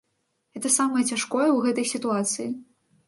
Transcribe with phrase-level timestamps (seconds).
[0.57, 2.49] Гэта самае цяжкое ў гэтай сітуацыі.